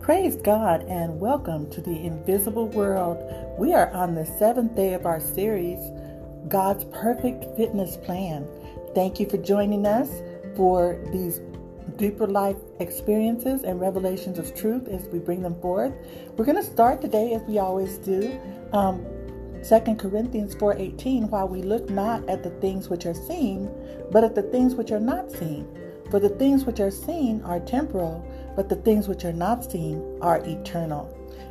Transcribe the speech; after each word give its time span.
Praise 0.00 0.36
God 0.36 0.84
and 0.88 1.20
welcome 1.20 1.68
to 1.68 1.82
the 1.82 2.00
invisible 2.02 2.68
world. 2.68 3.22
We 3.58 3.74
are 3.74 3.90
on 3.92 4.14
the 4.14 4.24
seventh 4.24 4.74
day 4.74 4.94
of 4.94 5.04
our 5.04 5.20
series, 5.20 5.78
God's 6.48 6.84
Perfect 6.84 7.44
Fitness 7.58 7.98
Plan. 7.98 8.48
Thank 8.94 9.20
you 9.20 9.28
for 9.28 9.36
joining 9.36 9.84
us 9.86 10.08
for 10.56 10.98
these 11.12 11.42
deeper 11.96 12.26
life 12.26 12.56
experiences 12.80 13.64
and 13.64 13.78
revelations 13.78 14.38
of 14.38 14.54
truth 14.54 14.88
as 14.88 15.06
we 15.08 15.18
bring 15.18 15.42
them 15.42 15.60
forth. 15.60 15.92
We're 16.38 16.46
going 16.46 16.56
to 16.56 16.62
start 16.62 17.02
today, 17.02 17.34
as 17.34 17.42
we 17.42 17.58
always 17.58 17.98
do, 17.98 18.40
um, 18.72 19.04
2 19.62 19.96
Corinthians 19.96 20.54
4:18, 20.56 21.30
while 21.30 21.48
we 21.48 21.62
look 21.62 21.88
not 21.88 22.28
at 22.28 22.42
the 22.42 22.50
things 22.50 22.88
which 22.90 23.06
are 23.06 23.14
seen, 23.14 23.70
but 24.10 24.24
at 24.24 24.34
the 24.34 24.42
things 24.42 24.74
which 24.74 24.90
are 24.90 25.00
not 25.00 25.30
seen. 25.30 25.66
For 26.10 26.18
the 26.18 26.28
things 26.28 26.66
which 26.66 26.80
are 26.80 26.90
seen 26.90 27.40
are 27.44 27.60
temporal, 27.60 28.24
but 28.56 28.68
the 28.68 28.76
things 28.76 29.08
which 29.08 29.24
are 29.24 29.32
not 29.32 29.70
seen 29.70 30.02
are 30.20 30.38
eternal. 30.44 31.08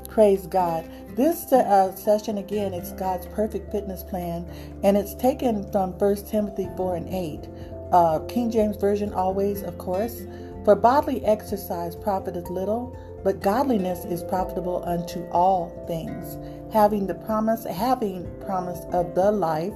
Praise 0.10 0.46
God. 0.46 0.90
This 1.16 1.52
uh, 1.54 1.96
session 1.96 2.38
again, 2.38 2.74
it's 2.74 2.92
God's 2.92 3.26
perfect 3.28 3.72
fitness 3.72 4.04
plan, 4.04 4.46
and 4.84 4.98
it's 4.98 5.16
taken 5.16 5.70
from 5.72 5.98
1 5.98 6.16
Timothy 6.28 6.68
4 6.76 6.96
and 6.98 7.08
8. 7.08 7.50
Uh, 7.92 8.20
King 8.28 8.52
James 8.52 8.78
Version, 8.78 9.14
always, 9.14 9.64
of 9.64 9.78
course. 9.78 10.24
For 10.64 10.76
bodily 10.76 11.26
exercise 11.26 11.96
profiteth 11.96 12.50
little, 12.50 12.96
but 13.24 13.42
godliness 13.42 14.06
is 14.06 14.24
profitable 14.24 14.84
unto 14.86 15.24
all 15.32 15.70
things, 15.88 16.38
having 16.72 17.08
the 17.08 17.16
promise, 17.16 17.66
having 17.66 18.30
promise 18.42 18.80
of 18.94 19.14
the 19.16 19.32
life 19.32 19.74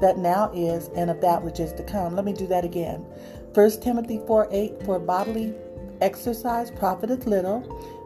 that 0.00 0.18
now 0.18 0.50
is 0.54 0.88
and 0.96 1.10
of 1.10 1.20
that 1.20 1.42
which 1.42 1.60
is 1.60 1.72
to 1.74 1.82
come. 1.82 2.14
Let 2.14 2.24
me 2.24 2.32
do 2.32 2.46
that 2.46 2.64
again. 2.64 3.04
1 3.54 3.70
Timothy 3.80 4.20
4 4.26 4.48
8, 4.50 4.82
for 4.84 4.98
bodily 4.98 5.54
exercise 6.00 6.70
profiteth 6.70 7.26
little, 7.26 7.60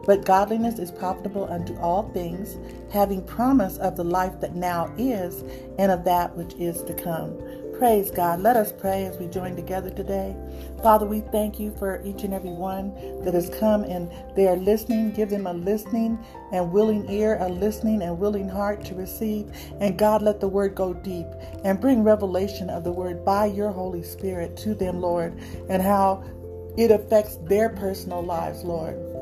but 0.05 0.25
godliness 0.25 0.79
is 0.79 0.91
profitable 0.91 1.51
unto 1.51 1.77
all 1.77 2.09
things, 2.11 2.57
having 2.91 3.23
promise 3.23 3.77
of 3.77 3.95
the 3.95 4.03
life 4.03 4.39
that 4.41 4.55
now 4.55 4.93
is 4.97 5.43
and 5.77 5.91
of 5.91 6.03
that 6.03 6.35
which 6.35 6.53
is 6.55 6.81
to 6.83 6.93
come. 6.93 7.37
Praise 7.83 8.11
God. 8.11 8.39
Let 8.39 8.55
us 8.55 8.71
pray 8.71 9.03
as 9.03 9.17
we 9.17 9.27
join 9.27 9.57
together 9.57 9.89
today. 9.89 10.33
Father, 10.81 11.05
we 11.05 11.19
thank 11.19 11.59
you 11.59 11.75
for 11.77 12.01
each 12.05 12.23
and 12.23 12.33
every 12.33 12.49
one 12.49 12.95
that 13.25 13.33
has 13.33 13.49
come 13.59 13.83
and 13.83 14.09
they 14.37 14.47
are 14.47 14.55
listening. 14.55 15.11
Give 15.11 15.29
them 15.29 15.45
a 15.47 15.53
listening 15.53 16.17
and 16.53 16.71
willing 16.71 17.11
ear, 17.11 17.37
a 17.41 17.49
listening 17.49 18.01
and 18.01 18.17
willing 18.17 18.47
heart 18.47 18.85
to 18.85 18.95
receive. 18.95 19.51
And 19.81 19.99
God, 19.99 20.21
let 20.21 20.39
the 20.39 20.47
word 20.47 20.75
go 20.75 20.93
deep 20.93 21.27
and 21.65 21.81
bring 21.81 22.05
revelation 22.05 22.69
of 22.69 22.85
the 22.85 22.91
word 22.93 23.25
by 23.25 23.47
your 23.47 23.71
Holy 23.73 24.01
Spirit 24.01 24.55
to 24.59 24.73
them, 24.73 25.01
Lord, 25.01 25.37
and 25.67 25.83
how 25.83 26.23
it 26.77 26.89
affects 26.89 27.35
their 27.49 27.67
personal 27.67 28.23
lives, 28.23 28.63
Lord. 28.63 29.12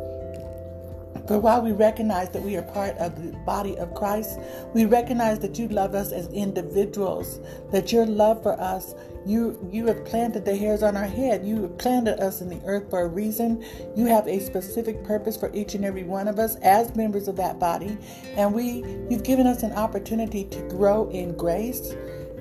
For 1.27 1.39
while 1.39 1.61
we 1.61 1.71
recognize 1.71 2.29
that 2.31 2.41
we 2.41 2.57
are 2.57 2.63
part 2.63 2.97
of 2.97 3.15
the 3.21 3.37
body 3.39 3.77
of 3.77 3.93
Christ, 3.93 4.39
we 4.73 4.85
recognize 4.85 5.39
that 5.39 5.57
you 5.59 5.67
love 5.67 5.95
us 5.95 6.11
as 6.11 6.27
individuals, 6.29 7.39
that 7.71 7.91
your 7.91 8.05
love 8.05 8.43
for 8.43 8.59
us, 8.59 8.95
you 9.25 9.57
you 9.71 9.85
have 9.87 10.03
planted 10.03 10.45
the 10.45 10.55
hairs 10.55 10.83
on 10.83 10.97
our 10.97 11.05
head. 11.05 11.45
You 11.45 11.61
have 11.63 11.77
planted 11.77 12.19
us 12.19 12.41
in 12.41 12.49
the 12.49 12.61
earth 12.65 12.89
for 12.89 13.01
a 13.01 13.07
reason. 13.07 13.63
You 13.95 14.07
have 14.07 14.27
a 14.27 14.39
specific 14.39 15.03
purpose 15.03 15.37
for 15.37 15.53
each 15.53 15.75
and 15.75 15.85
every 15.85 16.03
one 16.03 16.27
of 16.27 16.39
us 16.39 16.55
as 16.57 16.95
members 16.95 17.27
of 17.27 17.35
that 17.37 17.59
body. 17.59 17.97
And 18.35 18.53
we 18.53 18.83
you've 19.09 19.23
given 19.23 19.47
us 19.47 19.63
an 19.63 19.73
opportunity 19.73 20.45
to 20.45 20.61
grow 20.69 21.09
in 21.11 21.37
grace 21.37 21.93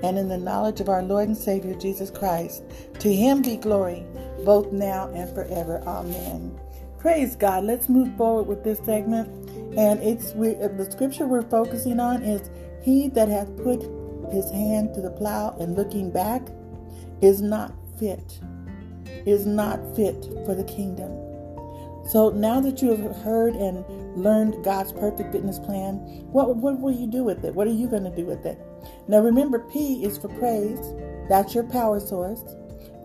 and 0.03 0.19
in 0.19 0.29
the 0.29 0.39
knowledge 0.39 0.81
of 0.81 0.89
our 0.89 1.03
Lord 1.03 1.29
and 1.29 1.37
Savior 1.37 1.75
Jesus 1.75 2.11
Christ. 2.11 2.63
To 3.01 3.13
him 3.13 3.43
be 3.43 3.57
glory, 3.57 4.07
both 4.45 4.73
now 4.73 5.11
and 5.15 5.33
forever. 5.35 5.83
Amen. 5.87 6.59
Praise 7.01 7.35
God. 7.35 7.65
Let's 7.65 7.89
move 7.89 8.17
forward 8.17 8.45
with 8.45 8.63
this 8.63 8.79
segment. 8.85 9.29
And 9.77 10.01
it's 10.01 10.33
we, 10.35 10.55
the 10.55 10.89
scripture 10.91 11.27
we're 11.27 11.43
focusing 11.43 11.99
on 11.99 12.23
is 12.23 12.51
He 12.83 13.09
that 13.09 13.29
hath 13.29 13.57
put 13.57 13.83
his 14.31 14.51
hand 14.51 14.95
to 14.95 15.01
the 15.01 15.11
plow 15.11 15.57
and 15.61 15.77
looking 15.77 16.11
back 16.11 16.43
is 17.21 17.43
not 17.43 17.73
fit, 17.99 18.41
is 19.27 19.47
not 19.47 19.79
fit 19.97 20.25
for 20.47 20.55
the 20.55 20.65
kingdom. 20.65 21.11
So 22.09 22.31
now 22.31 22.61
that 22.61 22.81
you 22.83 22.91
have 22.91 23.17
heard 23.17 23.55
and 23.55 23.85
learned 24.17 24.65
God's 24.65 24.93
perfect 24.93 25.33
fitness 25.33 25.59
plan, 25.59 25.97
what, 26.33 26.57
what 26.57 26.81
will 26.81 26.93
you 26.93 27.07
do 27.07 27.23
with 27.23 27.45
it? 27.45 27.55
What 27.55 27.67
are 27.67 27.73
you 27.73 27.89
going 27.89 28.05
to 28.05 28.15
do 28.15 28.25
with 28.25 28.47
it? 28.47 28.59
Now 29.07 29.19
remember, 29.21 29.59
P 29.59 30.05
is 30.05 30.19
for 30.19 30.29
praise. 30.29 30.81
That's 31.29 31.55
your 31.55 31.65
power 31.65 32.01
source. 32.01 32.43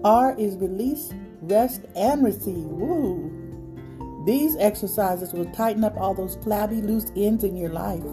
R 0.03 0.35
is 0.39 0.55
release, 0.57 1.11
rest, 1.41 1.81
and 1.95 2.23
receive. 2.23 2.65
Woo! 2.65 3.34
These 4.25 4.57
exercises 4.57 5.33
will 5.33 5.45
tighten 5.51 5.83
up 5.83 5.95
all 5.97 6.15
those 6.15 6.35
flabby, 6.37 6.81
loose 6.81 7.11
ends 7.15 7.43
in 7.43 7.55
your 7.55 7.69
life. 7.69 8.03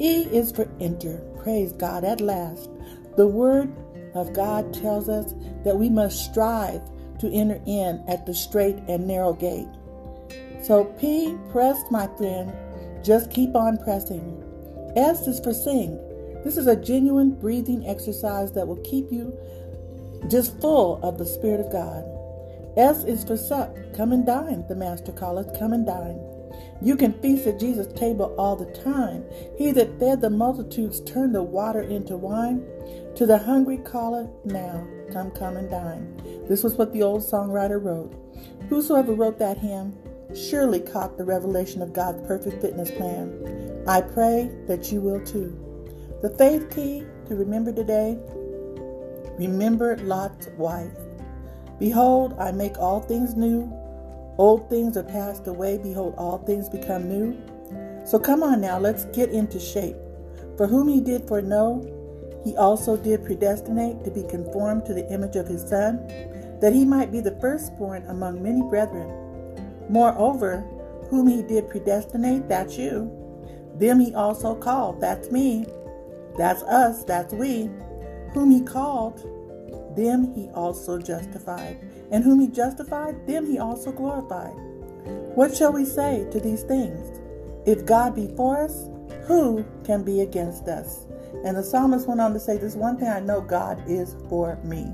E 0.00 0.22
is 0.24 0.50
for 0.50 0.68
enter. 0.80 1.18
Praise 1.42 1.72
God 1.72 2.04
at 2.04 2.20
last. 2.20 2.68
The 3.16 3.26
Word 3.26 3.72
of 4.14 4.32
God 4.32 4.74
tells 4.74 5.08
us 5.08 5.34
that 5.64 5.76
we 5.76 5.88
must 5.88 6.24
strive 6.24 6.82
to 7.20 7.30
enter 7.32 7.60
in 7.66 8.02
at 8.08 8.26
the 8.26 8.34
straight 8.34 8.76
and 8.88 9.06
narrow 9.06 9.32
gate. 9.32 9.68
So, 10.62 10.84
P, 10.98 11.36
pressed, 11.50 11.90
my 11.90 12.08
friend. 12.16 12.52
Just 13.04 13.30
keep 13.30 13.54
on 13.54 13.78
pressing. 13.78 14.42
S 14.96 15.26
is 15.28 15.38
for 15.40 15.54
sing. 15.54 15.96
This 16.44 16.56
is 16.56 16.66
a 16.66 16.76
genuine 16.76 17.30
breathing 17.30 17.86
exercise 17.86 18.52
that 18.52 18.66
will 18.66 18.82
keep 18.82 19.12
you 19.12 19.32
just 20.28 20.60
full 20.60 21.00
of 21.02 21.18
the 21.18 21.26
Spirit 21.26 21.60
of 21.60 21.70
God. 21.72 22.04
S 22.76 23.04
is 23.04 23.24
for 23.24 23.36
sup. 23.36 23.76
Come 23.94 24.12
and 24.12 24.24
dine, 24.24 24.64
the 24.68 24.76
Master 24.76 25.12
calleth. 25.12 25.58
Come 25.58 25.72
and 25.72 25.86
dine. 25.86 26.20
You 26.82 26.96
can 26.96 27.12
feast 27.20 27.46
at 27.46 27.60
Jesus' 27.60 27.92
table 27.92 28.34
all 28.38 28.56
the 28.56 28.72
time. 28.82 29.24
He 29.58 29.70
that 29.72 29.98
fed 29.98 30.20
the 30.20 30.30
multitudes 30.30 31.00
turned 31.00 31.34
the 31.34 31.42
water 31.42 31.82
into 31.82 32.16
wine. 32.16 32.64
To 33.16 33.26
the 33.26 33.38
hungry 33.38 33.78
calleth 33.78 34.30
now, 34.44 34.86
come, 35.12 35.30
come 35.30 35.56
and 35.56 35.68
dine. 35.68 36.16
This 36.48 36.62
was 36.62 36.74
what 36.74 36.92
the 36.92 37.02
old 37.02 37.22
songwriter 37.22 37.82
wrote. 37.82 38.14
Whosoever 38.68 39.12
wrote 39.12 39.38
that 39.38 39.58
hymn 39.58 39.96
surely 40.34 40.80
caught 40.80 41.18
the 41.18 41.24
revelation 41.24 41.82
of 41.82 41.92
God's 41.92 42.26
perfect 42.26 42.60
fitness 42.62 42.90
plan. 42.90 43.82
I 43.86 44.00
pray 44.00 44.50
that 44.66 44.90
you 44.92 45.00
will 45.00 45.24
too. 45.24 45.56
The 46.22 46.30
faith 46.30 46.70
key 46.70 47.04
to 47.26 47.34
remember 47.34 47.72
today 47.72 48.18
remember 49.38 49.96
Lot's 49.98 50.48
wife. 50.58 50.92
Behold, 51.80 52.36
I 52.38 52.52
make 52.52 52.78
all 52.78 53.00
things 53.00 53.34
new. 53.34 53.72
Old 54.38 54.70
things 54.70 54.96
are 54.96 55.02
passed 55.02 55.48
away. 55.48 55.78
Behold, 55.78 56.14
all 56.16 56.38
things 56.38 56.68
become 56.68 57.08
new. 57.08 57.36
So 58.06 58.18
come 58.18 58.42
on 58.42 58.60
now, 58.60 58.78
let's 58.78 59.06
get 59.06 59.30
into 59.30 59.58
shape. 59.58 59.96
For 60.56 60.66
whom 60.66 60.88
he 60.88 61.00
did 61.00 61.26
foreknow, 61.26 62.40
he 62.44 62.56
also 62.56 62.96
did 62.96 63.24
predestinate 63.24 64.04
to 64.04 64.10
be 64.10 64.22
conformed 64.24 64.84
to 64.86 64.94
the 64.94 65.10
image 65.12 65.36
of 65.36 65.48
his 65.48 65.62
Son, 65.62 66.06
that 66.60 66.72
he 66.72 66.84
might 66.84 67.10
be 67.10 67.20
the 67.20 67.38
firstborn 67.40 68.04
among 68.08 68.42
many 68.42 68.62
brethren. 68.62 69.08
Moreover, 69.88 70.60
whom 71.08 71.26
he 71.26 71.42
did 71.42 71.68
predestinate, 71.68 72.48
that's 72.48 72.76
you. 72.76 73.10
Them 73.76 74.00
he 74.00 74.14
also 74.14 74.54
called, 74.54 75.00
that's 75.00 75.30
me. 75.30 75.66
That's 76.36 76.62
us, 76.64 77.04
that's 77.04 77.32
we. 77.32 77.70
Whom 78.32 78.50
he 78.50 78.60
called, 78.62 79.26
them 79.96 80.32
he 80.34 80.48
also 80.50 80.98
justified. 80.98 81.78
And 82.10 82.24
whom 82.24 82.40
he 82.40 82.48
justified, 82.48 83.26
them 83.26 83.46
he 83.46 83.58
also 83.58 83.92
glorified. 83.92 84.54
What 85.34 85.56
shall 85.56 85.72
we 85.72 85.84
say 85.84 86.26
to 86.32 86.40
these 86.40 86.62
things? 86.62 87.20
If 87.66 87.86
God 87.86 88.14
be 88.14 88.28
for 88.36 88.62
us, 88.62 88.88
who 89.26 89.64
can 89.84 90.02
be 90.02 90.20
against 90.22 90.66
us? 90.66 91.06
And 91.44 91.56
the 91.56 91.62
psalmist 91.62 92.08
went 92.08 92.20
on 92.20 92.32
to 92.32 92.40
say, 92.40 92.58
This 92.58 92.74
one 92.74 92.98
thing 92.98 93.08
I 93.08 93.20
know 93.20 93.40
God 93.40 93.82
is 93.86 94.16
for 94.28 94.58
me. 94.64 94.92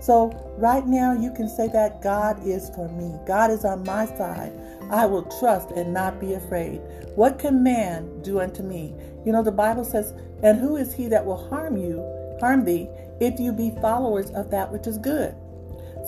So, 0.00 0.30
right 0.58 0.86
now, 0.86 1.12
you 1.12 1.32
can 1.32 1.48
say 1.48 1.68
that 1.68 2.02
God 2.02 2.44
is 2.46 2.70
for 2.70 2.88
me. 2.88 3.18
God 3.26 3.50
is 3.50 3.64
on 3.64 3.84
my 3.84 4.06
side. 4.06 4.52
I 4.90 5.06
will 5.06 5.22
trust 5.38 5.70
and 5.70 5.92
not 5.92 6.20
be 6.20 6.34
afraid. 6.34 6.80
What 7.14 7.38
can 7.38 7.62
man 7.62 8.20
do 8.22 8.40
unto 8.40 8.62
me? 8.62 8.94
You 9.24 9.32
know, 9.32 9.42
the 9.42 9.52
Bible 9.52 9.84
says, 9.84 10.12
And 10.42 10.58
who 10.58 10.76
is 10.76 10.92
he 10.92 11.06
that 11.08 11.24
will 11.24 11.48
harm 11.48 11.76
you, 11.76 12.00
harm 12.42 12.64
thee, 12.64 12.88
if 13.20 13.38
you 13.38 13.52
be 13.52 13.70
followers 13.80 14.30
of 14.32 14.50
that 14.50 14.72
which 14.72 14.88
is 14.88 14.98
good. 14.98 15.32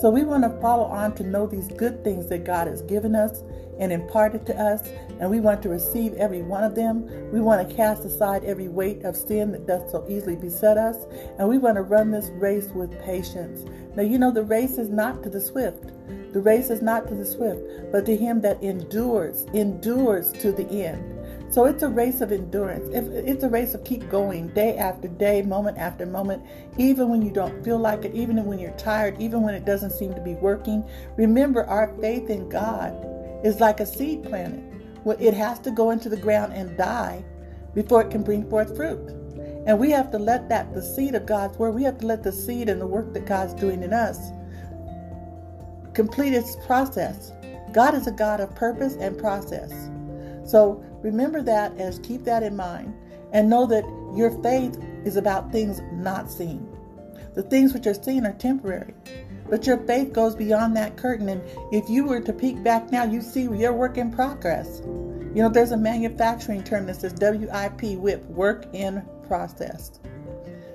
So 0.01 0.09
we 0.09 0.25
want 0.25 0.43
to 0.43 0.61
follow 0.61 0.83
on 0.83 1.15
to 1.15 1.23
know 1.23 1.47
these 1.47 1.69
good 1.69 2.03
things 2.03 2.27
that 2.27 2.43
God 2.43 2.67
has 2.67 2.81
given 2.81 3.15
us 3.15 3.41
and 3.79 3.93
imparted 3.93 4.45
to 4.47 4.59
us, 4.59 4.85
and 5.21 5.29
we 5.29 5.39
want 5.39 5.63
to 5.63 5.69
receive 5.69 6.13
every 6.15 6.41
one 6.41 6.65
of 6.65 6.75
them. 6.75 7.05
We 7.31 7.39
want 7.39 7.67
to 7.67 7.75
cast 7.75 8.03
aside 8.03 8.43
every 8.43 8.67
weight 8.67 9.05
of 9.05 9.15
sin 9.15 9.53
that 9.53 9.65
does 9.65 9.89
so 9.89 10.05
easily 10.09 10.35
beset 10.35 10.77
us, 10.77 10.97
and 11.39 11.47
we 11.47 11.57
want 11.57 11.75
to 11.77 11.83
run 11.83 12.11
this 12.11 12.29
race 12.31 12.67
with 12.67 13.01
patience. 13.01 13.63
Now, 13.95 14.03
you 14.03 14.17
know, 14.17 14.31
the 14.31 14.43
race 14.43 14.77
is 14.77 14.89
not 14.89 15.23
to 15.23 15.29
the 15.29 15.39
swift. 15.39 15.85
The 16.33 16.41
race 16.41 16.69
is 16.69 16.81
not 16.81 17.07
to 17.07 17.15
the 17.15 17.25
swift, 17.25 17.61
but 17.93 18.05
to 18.07 18.17
him 18.17 18.41
that 18.41 18.61
endures, 18.61 19.45
endures 19.53 20.33
to 20.33 20.51
the 20.51 20.67
end. 20.69 21.14
So 21.55 21.63
it's 21.63 21.83
a 21.83 21.87
race 21.87 22.19
of 22.19 22.33
endurance. 22.33 22.89
It's 22.91 23.41
a 23.45 23.47
race 23.47 23.73
of 23.75 23.85
keep 23.85 24.09
going 24.09 24.49
day 24.49 24.75
after 24.75 25.07
day, 25.07 25.41
moment 25.41 25.77
after 25.77 26.05
moment, 26.05 26.43
even 26.77 27.07
when 27.07 27.21
you 27.21 27.31
don't 27.31 27.63
feel 27.63 27.77
like 27.77 28.03
it, 28.03 28.13
even 28.13 28.43
when 28.43 28.59
you're 28.59 28.71
tired, 28.71 29.15
even 29.21 29.41
when 29.41 29.55
it 29.55 29.63
doesn't 29.63 29.91
seem 29.91 30.13
to 30.15 30.19
be 30.19 30.33
working. 30.33 30.83
Remember, 31.15 31.63
our 31.63 31.95
faith 32.01 32.29
in 32.29 32.49
God 32.49 32.93
is 33.45 33.61
like 33.61 33.79
a 33.79 33.85
seed 33.85 34.23
planted. 34.23 34.65
It 35.17 35.33
has 35.33 35.59
to 35.59 35.71
go 35.71 35.91
into 35.91 36.09
the 36.09 36.17
ground 36.17 36.51
and 36.51 36.77
die 36.77 37.23
before 37.73 38.01
it 38.01 38.11
can 38.11 38.21
bring 38.21 38.49
forth 38.49 38.75
fruit. 38.75 39.11
And 39.65 39.79
we 39.79 39.91
have 39.91 40.11
to 40.11 40.19
let 40.19 40.49
that, 40.49 40.73
the 40.73 40.83
seed 40.83 41.15
of 41.15 41.25
God's 41.25 41.57
word, 41.57 41.71
we 41.71 41.83
have 41.83 41.99
to 41.99 42.05
let 42.05 42.21
the 42.21 42.33
seed 42.33 42.67
and 42.67 42.81
the 42.81 42.85
work 42.85 43.13
that 43.13 43.25
God's 43.25 43.53
doing 43.53 43.81
in 43.81 43.93
us 43.93 44.19
complete 45.93 46.33
its 46.33 46.57
process. 46.67 47.31
God 47.71 47.95
is 47.95 48.07
a 48.07 48.11
God 48.11 48.41
of 48.41 48.53
purpose 48.55 48.97
and 48.99 49.17
process. 49.17 49.89
So 50.45 50.83
remember 51.01 51.41
that 51.43 51.77
as 51.77 51.99
keep 51.99 52.23
that 52.23 52.43
in 52.43 52.55
mind 52.55 52.93
and 53.33 53.49
know 53.49 53.65
that 53.65 53.83
your 54.15 54.31
faith 54.41 54.77
is 55.03 55.17
about 55.17 55.51
things 55.51 55.81
not 55.91 56.31
seen. 56.31 56.67
The 57.33 57.43
things 57.43 57.73
which 57.73 57.87
are 57.87 57.93
seen 57.93 58.25
are 58.25 58.33
temporary. 58.33 58.93
But 59.49 59.67
your 59.67 59.77
faith 59.85 60.13
goes 60.13 60.35
beyond 60.35 60.75
that 60.77 60.97
curtain. 60.97 61.29
And 61.29 61.41
if 61.71 61.89
you 61.89 62.05
were 62.05 62.21
to 62.21 62.33
peek 62.33 62.63
back 62.63 62.91
now, 62.91 63.03
you 63.03 63.21
see 63.21 63.43
your 63.43 63.73
work 63.73 63.97
in 63.97 64.11
progress. 64.11 64.81
You 64.85 65.41
know, 65.41 65.49
there's 65.49 65.71
a 65.71 65.77
manufacturing 65.77 66.63
term 66.63 66.85
that 66.87 67.01
says 67.01 67.13
WIP, 67.19 67.99
WIP, 67.99 68.25
work 68.29 68.67
in 68.73 69.03
process. 69.27 69.99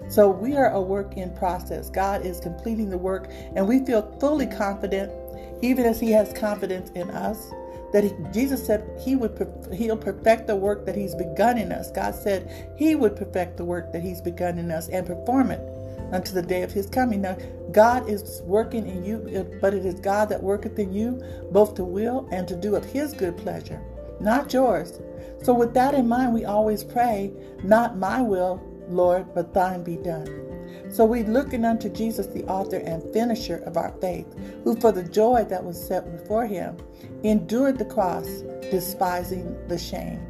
So 0.09 0.29
we 0.29 0.57
are 0.57 0.71
a 0.71 0.81
work 0.81 1.17
in 1.17 1.35
process. 1.35 1.89
God 1.89 2.27
is 2.27 2.41
completing 2.41 2.91
the 2.91 2.99
work, 2.99 3.31
and 3.55 3.67
we 3.67 3.85
feel 3.87 4.03
fully 4.21 4.47
confident, 4.47 5.13
even 5.63 5.87
as 5.87 5.99
He 6.01 6.11
has 6.11 6.33
confidence 6.33 6.91
in 6.91 7.11
us, 7.11 7.53
that 7.93 8.05
he, 8.05 8.13
Jesus 8.33 8.65
said 8.65 8.89
He 9.03 9.17
would 9.17 9.37
He'll 9.73 9.97
perfect 9.97 10.47
the 10.47 10.57
work 10.57 10.87
that 10.87 10.97
He's 10.97 11.15
begun 11.15 11.59
in 11.59 11.73
us. 11.73 11.91
God 11.91 12.15
said 12.15 12.73
He 12.77 12.95
would 12.95 13.17
perfect 13.17 13.57
the 13.57 13.65
work 13.65 13.93
that 13.93 14.03
He's 14.03 14.21
begun 14.21 14.59
in 14.59 14.71
us 14.71 14.89
and 14.89 15.07
perform 15.07 15.51
it 15.51 15.61
unto 16.13 16.33
the 16.33 16.43
day 16.43 16.63
of 16.63 16.73
His 16.73 16.87
coming. 16.87 17.23
Now, 17.23 17.37
God 17.73 18.09
is 18.09 18.43
working 18.45 18.87
in 18.87 19.05
you, 19.05 19.59
but 19.61 19.75
it 19.75 19.85
is 19.87 20.01
God 20.01 20.29
that 20.29 20.43
worketh 20.43 20.79
in 20.79 20.93
you, 20.93 21.23
both 21.53 21.75
to 21.77 21.85
will 21.85 22.29
and 22.33 22.47
to 22.49 22.57
do 22.57 22.77
of 22.77 22.85
His 22.85 23.13
good 23.13 23.37
pleasure, 23.37 23.81
not 24.21 24.53
yours. 24.53 25.01
So, 25.43 25.55
with 25.55 25.75
that 25.75 25.95
in 25.95 26.09
mind, 26.09 26.35
we 26.35 26.45
always 26.45 26.85
pray, 26.85 27.33
Not 27.63 27.97
my 27.97 28.21
will, 28.23 28.61
Lord, 28.89 29.35
but 29.35 29.55
thine 29.55 29.83
be 29.83 29.97
done. 29.97 30.50
So 30.91 31.05
we 31.05 31.23
looking 31.23 31.65
unto 31.65 31.89
Jesus, 31.89 32.27
the 32.27 32.45
author 32.47 32.79
and 32.79 33.03
finisher 33.13 33.59
of 33.67 33.77
our 33.77 33.93
faith, 34.01 34.27
who 34.65 34.77
for 34.81 34.93
the 34.93 35.05
joy 35.05 35.45
that 35.49 35.65
was 35.65 35.83
set 35.83 36.11
before 36.11 36.47
him 36.47 36.77
endured 37.23 37.79
the 37.79 37.85
cross, 37.85 38.43
despising 38.71 39.57
the 39.69 39.79
shame. 39.79 40.21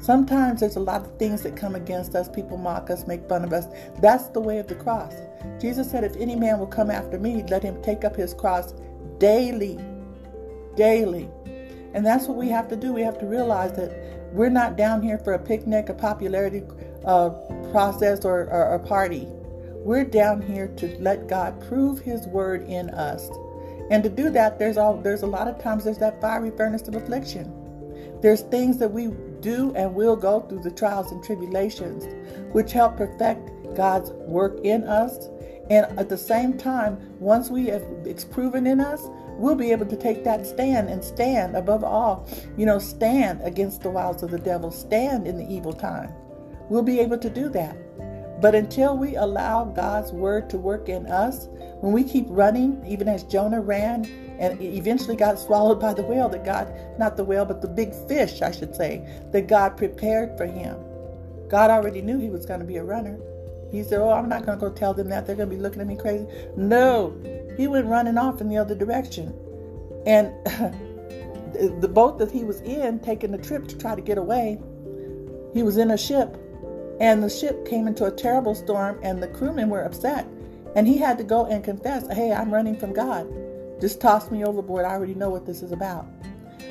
Sometimes 0.00 0.60
there's 0.60 0.76
a 0.76 0.80
lot 0.80 1.02
of 1.02 1.18
things 1.18 1.42
that 1.42 1.56
come 1.56 1.74
against 1.74 2.14
us. 2.14 2.28
People 2.28 2.58
mock 2.58 2.90
us, 2.90 3.06
make 3.06 3.28
fun 3.28 3.44
of 3.44 3.52
us. 3.52 3.66
That's 4.00 4.28
the 4.28 4.40
way 4.40 4.58
of 4.58 4.66
the 4.68 4.74
cross. 4.74 5.14
Jesus 5.60 5.90
said, 5.90 6.04
If 6.04 6.16
any 6.16 6.36
man 6.36 6.58
will 6.58 6.66
come 6.66 6.90
after 6.90 7.18
me, 7.18 7.42
let 7.48 7.62
him 7.62 7.80
take 7.82 8.04
up 8.04 8.16
his 8.16 8.34
cross 8.34 8.74
daily. 9.18 9.78
Daily. 10.76 11.30
And 11.94 12.04
that's 12.04 12.26
what 12.26 12.36
we 12.36 12.48
have 12.50 12.68
to 12.68 12.76
do. 12.76 12.92
We 12.92 13.02
have 13.02 13.18
to 13.18 13.26
realize 13.26 13.72
that 13.74 13.92
we're 14.32 14.50
not 14.50 14.76
down 14.76 15.02
here 15.02 15.18
for 15.18 15.34
a 15.34 15.38
picnic, 15.38 15.88
a 15.88 15.94
popularity 15.94 16.62
uh, 17.04 17.30
process, 17.70 18.24
or, 18.24 18.50
or 18.50 18.74
a 18.74 18.78
party. 18.78 19.28
We're 19.84 20.04
down 20.04 20.40
here 20.40 20.68
to 20.78 20.96
let 20.98 21.28
God 21.28 21.60
prove 21.68 22.00
His 22.00 22.26
word 22.26 22.66
in 22.70 22.88
us. 22.88 23.28
And 23.90 24.02
to 24.02 24.08
do 24.08 24.30
that, 24.30 24.58
there's 24.58 24.78
all 24.78 24.96
there's 24.96 25.20
a 25.20 25.26
lot 25.26 25.46
of 25.46 25.62
times 25.62 25.84
there's 25.84 25.98
that 25.98 26.22
fiery 26.22 26.50
furnace 26.56 26.88
of 26.88 26.94
affliction. 26.94 27.52
There's 28.22 28.40
things 28.40 28.78
that 28.78 28.90
we 28.90 29.08
do 29.40 29.74
and 29.74 29.94
will 29.94 30.16
go 30.16 30.40
through 30.40 30.62
the 30.62 30.70
trials 30.70 31.12
and 31.12 31.22
tribulations, 31.22 32.06
which 32.54 32.72
help 32.72 32.96
perfect 32.96 33.50
God's 33.76 34.10
work 34.12 34.58
in 34.64 34.84
us. 34.84 35.28
And 35.68 35.98
at 35.98 36.08
the 36.08 36.16
same 36.16 36.56
time, 36.56 36.98
once 37.18 37.50
we 37.50 37.66
have 37.66 37.82
it's 38.06 38.24
proven 38.24 38.66
in 38.66 38.80
us, 38.80 39.02
we'll 39.36 39.54
be 39.54 39.70
able 39.70 39.84
to 39.84 39.96
take 39.96 40.24
that 40.24 40.46
stand 40.46 40.88
and 40.88 41.04
stand 41.04 41.56
above 41.56 41.84
all, 41.84 42.26
you 42.56 42.64
know, 42.64 42.78
stand 42.78 43.42
against 43.42 43.82
the 43.82 43.90
wiles 43.90 44.22
of 44.22 44.30
the 44.30 44.38
devil, 44.38 44.70
stand 44.70 45.26
in 45.26 45.36
the 45.36 45.46
evil 45.46 45.74
time. 45.74 46.10
We'll 46.70 46.82
be 46.82 47.00
able 47.00 47.18
to 47.18 47.28
do 47.28 47.50
that. 47.50 47.76
But 48.44 48.54
until 48.54 48.94
we 48.94 49.16
allow 49.16 49.64
God's 49.64 50.12
word 50.12 50.50
to 50.50 50.58
work 50.58 50.90
in 50.90 51.06
us, 51.06 51.48
when 51.80 51.94
we 51.94 52.04
keep 52.04 52.26
running, 52.28 52.84
even 52.86 53.08
as 53.08 53.22
Jonah 53.22 53.62
ran 53.62 54.04
and 54.38 54.60
eventually 54.60 55.16
got 55.16 55.38
swallowed 55.38 55.80
by 55.80 55.94
the 55.94 56.02
whale, 56.02 56.28
that 56.28 56.44
God, 56.44 56.70
not 56.98 57.16
the 57.16 57.24
whale, 57.24 57.46
but 57.46 57.62
the 57.62 57.68
big 57.68 57.94
fish, 58.06 58.42
I 58.42 58.50
should 58.50 58.76
say, 58.76 59.02
that 59.32 59.48
God 59.48 59.78
prepared 59.78 60.36
for 60.36 60.44
him. 60.44 60.76
God 61.48 61.70
already 61.70 62.02
knew 62.02 62.18
he 62.18 62.28
was 62.28 62.44
going 62.44 62.60
to 62.60 62.66
be 62.66 62.76
a 62.76 62.84
runner. 62.84 63.18
He 63.72 63.82
said, 63.82 64.00
Oh, 64.00 64.10
I'm 64.10 64.28
not 64.28 64.44
going 64.44 64.58
to 64.58 64.68
go 64.68 64.70
tell 64.70 64.92
them 64.92 65.08
that. 65.08 65.26
They're 65.26 65.36
going 65.36 65.48
to 65.48 65.56
be 65.56 65.62
looking 65.62 65.80
at 65.80 65.86
me 65.86 65.96
crazy. 65.96 66.26
No, 66.54 67.16
he 67.56 67.66
went 67.66 67.86
running 67.86 68.18
off 68.18 68.42
in 68.42 68.50
the 68.50 68.58
other 68.58 68.74
direction. 68.74 69.34
And 70.04 70.34
the 71.80 71.88
boat 71.88 72.18
that 72.18 72.30
he 72.30 72.44
was 72.44 72.60
in, 72.60 73.00
taking 73.00 73.30
the 73.30 73.38
trip 73.38 73.68
to 73.68 73.78
try 73.78 73.94
to 73.94 74.02
get 74.02 74.18
away, 74.18 74.60
he 75.54 75.62
was 75.62 75.78
in 75.78 75.90
a 75.92 75.96
ship. 75.96 76.36
And 77.00 77.22
the 77.22 77.30
ship 77.30 77.66
came 77.66 77.86
into 77.86 78.04
a 78.04 78.10
terrible 78.10 78.54
storm, 78.54 78.98
and 79.02 79.22
the 79.22 79.28
crewmen 79.28 79.68
were 79.68 79.82
upset. 79.82 80.26
And 80.76 80.86
he 80.86 80.98
had 80.98 81.18
to 81.18 81.24
go 81.24 81.46
and 81.46 81.62
confess, 81.64 82.06
Hey, 82.12 82.32
I'm 82.32 82.52
running 82.52 82.76
from 82.76 82.92
God. 82.92 83.28
Just 83.80 84.00
toss 84.00 84.30
me 84.30 84.44
overboard. 84.44 84.84
I 84.84 84.92
already 84.92 85.14
know 85.14 85.30
what 85.30 85.46
this 85.46 85.62
is 85.62 85.72
about. 85.72 86.06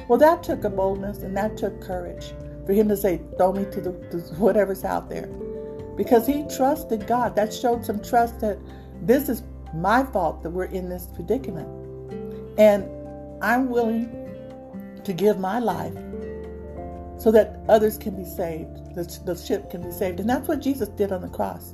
Well, 0.07 0.19
that 0.19 0.43
took 0.43 0.63
a 0.63 0.69
boldness 0.69 1.19
and 1.19 1.35
that 1.37 1.57
took 1.57 1.79
courage 1.81 2.33
for 2.65 2.73
him 2.73 2.87
to 2.89 2.97
say, 2.97 3.21
Throw 3.37 3.53
me 3.53 3.65
to, 3.65 3.81
the, 3.81 3.91
to 4.11 4.17
whatever's 4.35 4.83
out 4.83 5.09
there. 5.09 5.27
Because 5.95 6.25
he 6.25 6.45
trusted 6.55 7.05
God. 7.05 7.35
That 7.35 7.53
showed 7.53 7.85
some 7.85 8.01
trust 8.01 8.39
that 8.41 8.57
this 9.01 9.29
is 9.29 9.43
my 9.73 10.03
fault 10.03 10.43
that 10.43 10.49
we're 10.49 10.65
in 10.65 10.89
this 10.89 11.07
predicament. 11.07 11.67
And 12.57 12.85
I'm 13.43 13.69
willing 13.69 14.09
to 15.03 15.13
give 15.13 15.39
my 15.39 15.59
life 15.59 15.93
so 17.17 17.31
that 17.31 17.59
others 17.69 17.97
can 17.97 18.15
be 18.15 18.25
saved, 18.25 18.95
the, 18.95 19.03
the 19.25 19.35
ship 19.35 19.69
can 19.69 19.81
be 19.81 19.91
saved. 19.91 20.19
And 20.19 20.29
that's 20.29 20.47
what 20.47 20.61
Jesus 20.61 20.89
did 20.89 21.11
on 21.11 21.21
the 21.21 21.29
cross. 21.29 21.73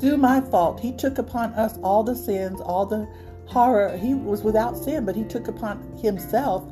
Through 0.00 0.18
my 0.18 0.40
fault, 0.40 0.80
He 0.80 0.92
took 0.92 1.18
upon 1.18 1.52
us 1.54 1.78
all 1.82 2.02
the 2.02 2.16
sins, 2.16 2.60
all 2.60 2.86
the 2.86 3.08
horror. 3.46 3.96
He 3.96 4.14
was 4.14 4.42
without 4.42 4.76
sin, 4.76 5.04
but 5.04 5.16
He 5.16 5.24
took 5.24 5.48
upon 5.48 5.82
Himself 5.98 6.64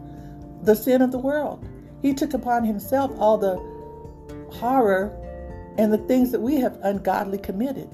the 0.62 0.74
sin 0.74 1.02
of 1.02 1.12
the 1.12 1.18
world. 1.18 1.66
He 2.02 2.14
took 2.14 2.34
upon 2.34 2.64
Himself 2.64 3.12
all 3.18 3.38
the 3.38 3.56
horror 4.52 5.18
and 5.78 5.92
the 5.92 5.98
things 5.98 6.30
that 6.32 6.40
we 6.40 6.56
have 6.56 6.78
ungodly 6.82 7.38
committed. 7.38 7.88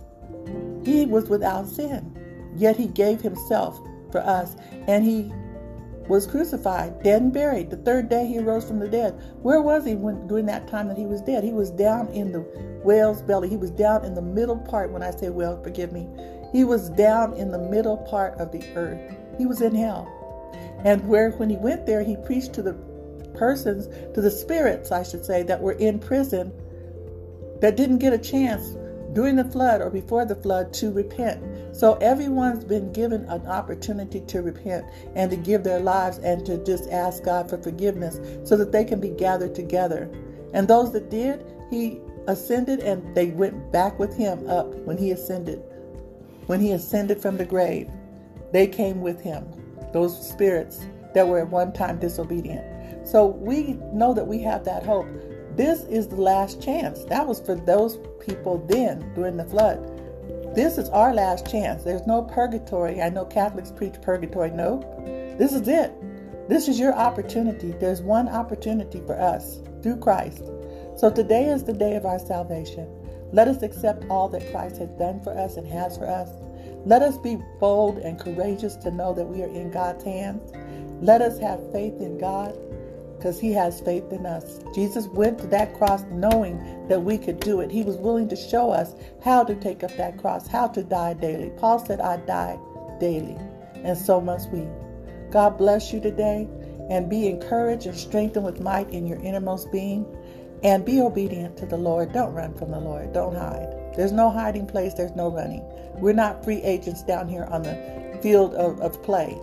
He 0.85 1.07
was 1.07 1.29
without 1.29 1.67
sin, 1.67 2.17
yet 2.57 2.77
he 2.77 2.87
gave 2.87 3.21
himself 3.21 3.81
for 4.11 4.21
us, 4.21 4.57
and 4.87 5.05
he 5.05 5.33
was 6.09 6.27
crucified, 6.27 7.03
dead 7.03 7.23
and 7.23 7.33
buried. 7.33 7.71
The 7.71 7.77
third 7.77 8.09
day 8.09 8.27
he 8.27 8.39
rose 8.39 8.67
from 8.67 8.79
the 8.79 8.89
dead. 8.89 9.21
Where 9.43 9.61
was 9.61 9.85
he 9.85 9.95
when 9.95 10.27
during 10.27 10.47
that 10.47 10.69
time 10.69 10.89
that 10.89 10.97
he 10.97 11.07
was 11.07 11.21
dead? 11.21 11.45
He 11.45 11.53
was 11.53 11.71
down 11.71 12.09
in 12.09 12.33
the 12.33 12.41
whale's 12.83 13.23
belly. 13.23 13.49
He 13.49 13.57
was 13.57 13.71
down 13.71 14.05
in 14.05 14.15
the 14.15 14.23
middle 14.23 14.57
part. 14.57 14.91
When 14.91 15.03
I 15.03 15.11
say 15.11 15.29
whale, 15.29 15.63
forgive 15.63 15.93
me. 15.93 16.09
He 16.53 16.65
was 16.65 16.89
down 16.91 17.35
in 17.35 17.51
the 17.51 17.59
middle 17.59 17.99
part 17.99 18.35
of 18.41 18.53
the 18.53 18.65
earth. 18.75 19.17
He 19.37 19.47
was 19.47 19.61
in 19.61 19.75
hell. 19.75 20.15
And 20.85 21.07
where 21.09 21.31
when 21.33 21.51
he 21.51 21.57
went 21.57 21.87
there, 21.87 22.03
he 22.03 22.17
preached 22.17 22.53
to 22.55 22.63
the 22.63 22.75
persons, 23.35 23.89
to 24.15 24.21
the 24.21 24.31
spirits, 24.31 24.91
I 24.91 25.03
should 25.03 25.25
say, 25.25 25.43
that 25.43 25.61
were 25.61 25.73
in 25.73 25.99
prison 25.99 26.53
that 27.61 27.77
didn't 27.77 27.99
get 27.99 28.13
a 28.13 28.19
chance 28.19 28.77
during 29.13 29.37
the 29.37 29.45
flood 29.45 29.81
or 29.81 29.91
before 29.91 30.25
the 30.25 30.35
flood 30.35 30.73
to 30.75 30.91
repent. 30.91 31.43
So 31.75 31.95
everyone's 31.95 32.65
been 32.65 32.93
given 32.93 33.25
an 33.25 33.47
opportunity 33.47 34.21
to 34.23 34.43
repent 34.43 34.87
and 35.15 35.31
to 35.31 35.37
give 35.37 35.65
their 35.65 35.81
lives 35.81 36.19
and 36.19 36.45
to 36.47 36.63
just 36.65 36.91
ask 36.91 37.25
God 37.25 37.49
for 37.49 37.59
forgiveness 37.59 38.21
so 38.49 38.57
that 38.57 38.73
they 38.73 38.85
can 38.85 39.01
be 39.01 39.11
gathered 39.11 39.55
together. 39.55 40.11
And 40.53 40.69
those 40.69 40.93
that 40.93 41.11
did, 41.11 41.45
he 41.71 42.01
ascended 42.27 42.81
and 42.81 43.15
they 43.15 43.27
went 43.27 43.73
back 43.73 43.99
with 43.99 44.17
him 44.17 44.49
up 44.49 44.73
when 44.85 44.99
he 44.99 45.11
ascended. 45.11 45.63
When 46.47 46.61
he 46.61 46.73
ascended 46.73 47.21
from 47.21 47.37
the 47.37 47.45
grave, 47.45 47.91
they 48.53 48.67
came 48.67 49.01
with 49.01 49.21
him, 49.21 49.47
those 49.93 50.29
spirits 50.29 50.87
that 51.15 51.27
were 51.27 51.41
at 51.41 51.49
one 51.49 51.73
time 51.73 51.99
disobedient. 51.99 53.07
So 53.07 53.27
we 53.27 53.79
know 53.93 54.13
that 54.15 54.27
we 54.27 54.41
have 54.43 54.65
that 54.65 54.85
hope. 54.85 55.07
This 55.59 55.83
is 55.87 56.07
the 56.07 56.15
last 56.15 56.63
chance. 56.63 57.03
That 57.07 57.27
was 57.27 57.41
for 57.41 57.57
those 57.57 57.99
people 58.21 58.65
then 58.69 59.13
during 59.17 59.37
the 59.37 59.45
flood. 59.45 60.55
This 60.55 60.79
is 60.79 60.89
our 60.91 61.13
last 61.13 61.51
chance. 61.51 61.83
There's 61.83 62.07
no 62.07 62.23
purgatory. 62.23 63.03
I 63.03 63.09
know 63.09 63.25
Catholics 63.25 63.73
preach 63.73 64.01
purgatory. 64.01 64.53
No, 64.53 64.79
this 65.37 65.53
is 65.53 65.67
it. 65.67 65.93
This 66.49 66.69
is 66.69 66.79
your 66.79 66.95
opportunity. 66.95 67.73
There's 67.73 68.01
one 68.01 68.29
opportunity 68.29 69.01
for 69.05 69.19
us 69.19 69.59
through 69.83 69.97
Christ. 69.97 70.45
So 70.97 71.11
today 71.11 71.49
is 71.49 71.65
the 71.65 71.73
day 71.73 71.97
of 71.97 72.07
our 72.07 72.21
salvation. 72.21 72.89
Let 73.33 73.49
us 73.49 73.65
accept 73.65 74.05
all 74.09 74.29
that 74.29 74.53
Christ 74.53 74.77
has 74.77 74.91
done 74.91 75.21
for 75.25 75.37
us 75.37 75.57
and 75.57 75.67
has 75.67 75.99
for 75.99 76.07
us. 76.07 76.31
Let 76.87 77.03
us 77.03 77.19
be 77.19 77.37
bold 77.59 77.99
and 77.99 78.17
courageous 78.17 78.77
to 78.77 78.93
know 78.93 79.13
that 79.13 79.27
we 79.27 79.43
are 79.43 79.49
in 79.53 79.73
God's 79.73 80.05
hands. 80.05 80.53
Let 81.03 81.21
us 81.21 81.37
have 81.41 81.73
faith 81.73 82.01
in 82.01 82.17
God 82.17 82.57
because 83.19 83.41
he 83.41 83.53
has 83.53 83.81
faith 83.81 84.11
in 84.13 84.25
us. 84.25 84.61
Jesus 84.75 85.09
went 85.09 85.39
to 85.41 85.47
that 85.49 85.77
cross 85.77 86.05
knowing 86.11 86.87
that 86.89 87.03
we 87.03 87.19
could 87.19 87.41
do 87.41 87.61
it. 87.61 87.71
He 87.71 87.83
was 87.83 87.97
willing 87.97 88.29
to 88.29 88.37
show 88.37 88.71
us 88.71 88.95
how 89.23 89.43
to 89.45 89.57
take 89.57 89.83
up 89.83 89.95
that 89.97 90.19
cross, 90.19 90.47
how 90.47 90.69
to 90.69 90.85
die 90.85 91.15
daily. 91.15 91.51
Paul 91.59 91.85
said, 91.85 92.01
I 92.01 92.19
die 92.19 92.59
daily, 93.01 93.37
and 93.75 93.99
so 93.99 94.21
must 94.21 94.51
we. 94.51 94.67
God 95.31 95.59
bless 95.59 95.93
you 95.93 96.01
today, 96.01 96.49
and 96.89 97.11
be 97.11 97.27
encouraged 97.27 97.87
and 97.87 97.97
strengthened 97.97 98.47
with 98.47 98.61
might 98.61 98.89
in 98.91 99.07
your 99.07 99.19
innermost 99.19 99.71
being, 99.73 100.07
and 100.63 100.85
be 100.85 101.01
obedient 101.01 101.57
to 101.59 101.67
the 101.67 101.77
Lord. 101.77 102.13
Don't 102.13 102.33
run 102.33 102.55
from 102.55 102.71
the 102.71 102.81
Lord, 102.81 103.13
don't 103.13 103.35
hide. 103.35 103.75
There's 103.97 104.13
no 104.13 104.31
hiding 104.31 104.67
place, 104.67 104.95
there's 104.95 105.15
no 105.17 105.29
running. 105.29 105.65
We're 105.95 106.15
not 106.15 106.45
free 106.45 106.63
agents 106.63 107.03
down 107.03 107.29
here 107.29 107.45
on 107.51 107.63
the 107.63 108.19
field 108.23 108.55
of, 108.55 108.81
of 108.81 109.03
play. 109.03 109.37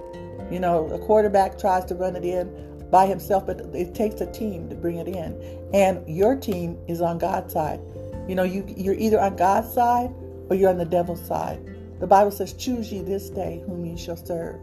You 0.50 0.60
know, 0.60 0.88
a 0.88 1.00
quarterback 1.00 1.58
tries 1.58 1.86
to 1.86 1.96
run 1.96 2.15
it 2.15 2.24
in 2.24 2.75
by 2.92 3.06
himself, 3.06 3.46
but 3.46 3.62
it 3.74 3.96
takes 3.96 4.22
a 4.22 4.32
team 4.32 4.70
to 4.70 4.75
bring 4.75 4.98
it 4.98 5.08
in. 5.08 5.39
And 5.74 6.08
your 6.08 6.36
team 6.36 6.77
is 6.88 7.01
on 7.01 7.18
God's 7.18 7.54
side. 7.54 7.80
You 8.27 8.36
know, 8.36 8.44
you, 8.44 8.65
you're 8.75 8.96
either 8.96 9.20
on 9.20 9.36
God's 9.36 9.74
side 9.74 10.12
or 10.50 10.56
you're 10.56 10.70
on 10.70 10.77
the 10.77 10.86
devil's 10.86 11.25
side. 11.25 11.60
The 12.00 12.08
Bible 12.08 12.32
says, 12.32 12.54
Choose 12.54 12.92
ye 12.92 13.01
this 13.01 13.30
day 13.30 13.63
whom 13.65 13.86
ye 13.86 13.98
shall 13.98 14.18
serve. 14.18 14.56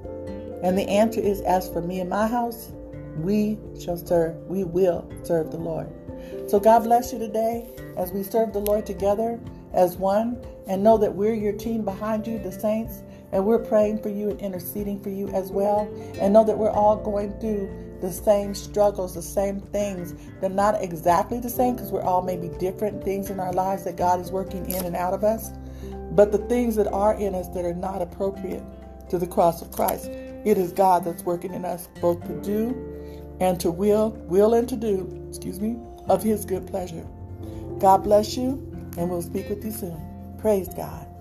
And 0.63 0.79
the 0.79 0.89
answer 0.89 1.21
is, 1.21 1.41
As 1.43 1.69
for 1.69 1.83
me 1.83 2.01
and 2.01 2.11
my 2.11 2.27
house, 2.27 2.73
we 3.19 3.59
shall 3.81 3.97
serve, 3.97 4.37
we 4.47 4.65
will 4.65 5.11
serve 5.23 5.51
the 5.51 5.59
Lord. 5.59 5.89
So 6.49 6.61
God 6.61 6.81
bless 6.81 7.13
you 7.13 7.19
today 7.19 7.69
as 7.97 8.13
we 8.13 8.23
serve 8.23 8.53
the 8.53 8.61
Lord 8.61 8.87
together 8.87 9.41
as 9.73 9.97
one 9.97 10.43
and 10.67 10.83
know 10.83 10.99
that 10.99 11.15
we're 11.15 11.35
your 11.35 11.53
team 11.53 11.85
behind 11.85 12.27
you, 12.27 12.39
the 12.39 12.53
saints, 12.53 13.03
and 13.33 13.45
we're 13.45 13.59
praying 13.59 14.03
for 14.03 14.11
you 14.11 14.31
and 14.31 14.41
interceding 14.41 15.01
for 15.03 15.09
you 15.09 15.29
as 15.29 15.51
well. 15.51 15.91
And 16.21 16.33
know 16.33 16.45
that 16.45 16.57
we're 16.57 16.71
all 16.71 16.97
going 16.97 17.33
through 17.41 17.71
the 18.01 18.13
same 18.13 18.55
struggles, 18.55 19.15
the 19.15 19.23
same 19.23 19.61
things. 19.61 20.15
They're 20.41 20.51
not 20.51 20.83
exactly 20.83 21.41
the 21.41 21.49
same 21.49 21.75
because 21.75 21.91
we're 21.91 22.03
all 22.03 22.23
maybe 22.23 22.49
different 22.59 23.03
things 23.03 23.31
in 23.31 23.41
our 23.41 23.53
lives 23.53 23.85
that 23.85 23.97
God 23.97 24.21
is 24.21 24.31
working 24.31 24.69
in 24.71 24.85
and 24.85 24.95
out 24.97 25.15
of 25.15 25.25
us. 25.25 25.51
But 26.13 26.31
the 26.31 26.39
things 26.39 26.77
that 26.77 26.89
are 26.89 27.15
in 27.15 27.35
us 27.35 27.49
that 27.49 27.65
are 27.65 27.75
not 27.75 28.03
appropriate 28.03 28.63
to 29.09 29.19
the 29.19 29.27
cross 29.27 29.63
of 29.63 29.73
Christ, 29.73 30.07
it 30.45 30.59
is 30.59 30.73
God 30.73 31.05
that's 31.05 31.23
working 31.23 31.55
in 31.55 31.65
us 31.65 31.89
both 32.01 32.23
to 32.27 32.41
do 32.43 32.93
and 33.41 33.59
to 33.61 33.71
will, 33.71 34.11
will 34.27 34.55
and 34.55 34.69
to 34.69 34.77
do, 34.77 35.25
excuse 35.29 35.61
me, 35.61 35.79
of 36.09 36.23
His 36.23 36.45
good 36.45 36.67
pleasure. 36.67 37.07
God 37.79 37.99
bless 38.05 38.37
you, 38.37 38.51
and 38.99 39.09
we'll 39.09 39.23
speak 39.23 39.49
with 39.49 39.65
you 39.65 39.73
soon. 39.73 40.37
Praise 40.39 40.69
God. 40.69 41.12